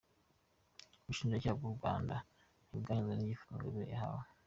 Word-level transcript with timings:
Ubushinjacyaha 1.01 1.57
bw’u 1.57 1.75
Rwanda 1.77 2.15
ntibwanyuzwe 2.67 3.13
n’igifungo 3.15 3.61
Ingabire 3.65 3.89
yahawe 3.95 4.25